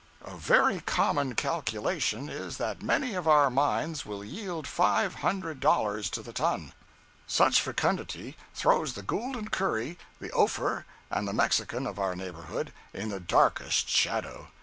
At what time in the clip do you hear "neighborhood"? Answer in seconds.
12.15-12.73